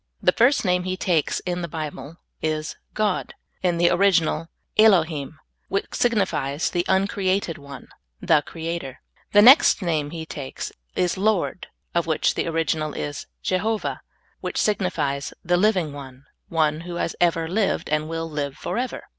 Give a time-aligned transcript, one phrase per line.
[0.19, 5.93] The first name He takes in the Bible is God, in the original Elohim, which
[5.93, 7.87] sig nifies the uncreated One—
[8.29, 8.99] the Creator.
[9.33, 14.01] The next name He takes is Lord, of which the original is Jehovah,
[14.39, 19.03] which signifies the living One, One who has ever lived ind will live forever.